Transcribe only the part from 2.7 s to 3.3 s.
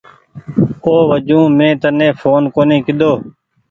ڪيۮو۔